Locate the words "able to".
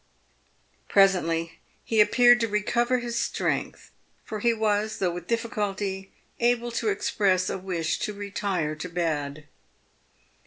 6.51-6.89